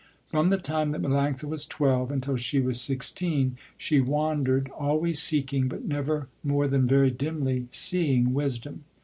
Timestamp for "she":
2.35-2.59, 3.77-4.01